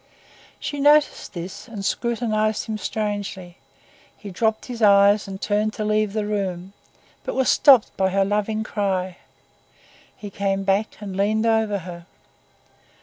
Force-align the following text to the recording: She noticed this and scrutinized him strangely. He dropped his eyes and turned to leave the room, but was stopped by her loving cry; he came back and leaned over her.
She 0.59 0.79
noticed 0.79 1.33
this 1.35 1.67
and 1.67 1.85
scrutinized 1.85 2.65
him 2.65 2.79
strangely. 2.79 3.59
He 4.17 4.31
dropped 4.31 4.65
his 4.65 4.81
eyes 4.81 5.27
and 5.27 5.39
turned 5.39 5.73
to 5.73 5.85
leave 5.85 6.13
the 6.13 6.25
room, 6.25 6.73
but 7.23 7.35
was 7.35 7.49
stopped 7.49 7.95
by 7.97 8.09
her 8.09 8.25
loving 8.25 8.63
cry; 8.63 9.17
he 10.17 10.31
came 10.31 10.63
back 10.63 10.97
and 11.01 11.15
leaned 11.15 11.45
over 11.45 11.77
her. 11.77 12.07